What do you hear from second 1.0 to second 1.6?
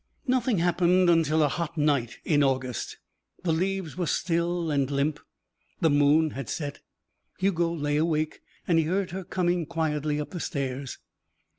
until a